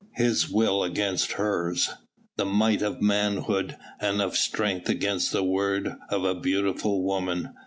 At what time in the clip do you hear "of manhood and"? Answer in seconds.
2.81-4.19